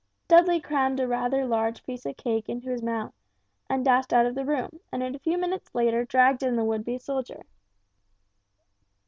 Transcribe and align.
Dudley 0.27 0.59
crammed 0.59 0.99
rather 0.99 1.41
a 1.41 1.45
large 1.47 1.83
piece 1.83 2.07
of 2.07 2.17
cake 2.17 2.49
into 2.49 2.71
his 2.71 2.81
mouth, 2.81 3.13
and 3.69 3.85
dashed 3.85 4.11
out 4.11 4.25
of 4.25 4.33
the 4.33 4.43
room; 4.43 4.79
and 4.91 5.03
a 5.03 5.19
few 5.19 5.37
minutes 5.37 5.75
later 5.75 6.05
dragged 6.05 6.41
in 6.41 6.55
the 6.55 6.65
would 6.65 6.83
be 6.83 6.97
soldier. 6.97 7.43